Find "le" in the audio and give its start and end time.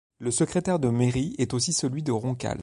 0.17-0.31